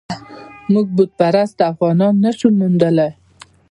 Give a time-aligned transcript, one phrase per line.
[0.71, 3.11] موږ بت پرست افغانان نه شو موندلای.